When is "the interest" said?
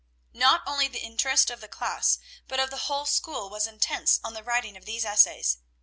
0.87-1.51